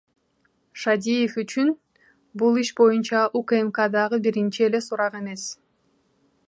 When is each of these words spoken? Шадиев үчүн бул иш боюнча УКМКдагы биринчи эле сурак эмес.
Шадиев 0.83 1.33
үчүн 1.41 1.69
бул 2.41 2.55
иш 2.63 2.71
боюнча 2.79 3.21
УКМКдагы 3.39 4.21
биринчи 4.27 4.67
эле 4.69 4.81
сурак 4.87 5.13
эмес. 5.21 5.43